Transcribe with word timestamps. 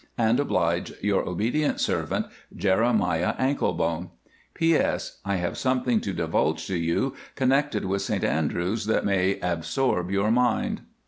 And 0.17 0.39
oblige, 0.39 0.93
Your 1.03 1.29
obedient 1.29 1.79
servant, 1.79 2.25
JEREMIAH 2.55 3.35
ANKLEBONE. 3.37 4.09
P.S.—I 4.55 5.35
have 5.35 5.59
something 5.59 6.01
to 6.01 6.11
divulge 6.11 6.65
to 6.65 6.75
you 6.75 7.13
connected 7.35 7.85
with 7.85 8.01
St 8.01 8.23
Andrews 8.23 8.87
that 8.87 9.05
may 9.05 9.37
absorb 9.41 10.09
your 10.09 10.31
mind. 10.31 10.81